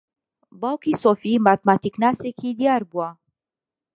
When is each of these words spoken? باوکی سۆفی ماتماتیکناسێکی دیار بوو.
باوکی 0.61 0.93
سۆفی 1.01 1.33
ماتماتیکناسێکی 1.47 2.49
دیار 2.59 2.81
بوو. 2.89 3.07